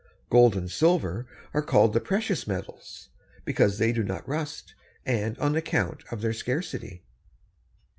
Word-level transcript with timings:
Gold 0.31 0.55
and 0.55 0.71
silver 0.71 1.27
are 1.53 1.61
called 1.61 1.93
the 1.93 1.99
precious 2.01 2.47
metals 2.47 3.09
because 3.45 3.77
they 3.77 3.91
do 3.91 4.01
not 4.01 4.27
rust, 4.27 4.73
and 5.05 5.37
on 5.37 5.55
account 5.55 6.03
of 6.11 6.21
their 6.21 6.33
scarcity. 6.33 7.03